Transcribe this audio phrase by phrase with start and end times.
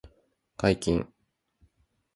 [0.57, 1.05] 解禁